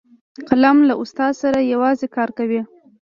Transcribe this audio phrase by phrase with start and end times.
[0.47, 2.61] قلم له استاد سره یو ځای کار کوي